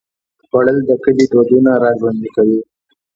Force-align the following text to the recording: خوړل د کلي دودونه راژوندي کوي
خوړل 0.45 0.77
د 0.89 0.91
کلي 1.03 1.25
دودونه 1.31 1.71
راژوندي 1.83 2.29
کوي 2.35 2.59